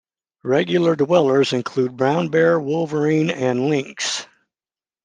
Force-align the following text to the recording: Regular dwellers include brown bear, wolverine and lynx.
Regular 0.43 0.95
dwellers 0.95 1.53
include 1.53 1.95
brown 1.95 2.29
bear, 2.29 2.59
wolverine 2.59 3.29
and 3.29 3.69
lynx. 3.69 4.25